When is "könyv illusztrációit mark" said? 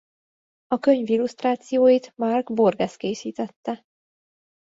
0.79-2.53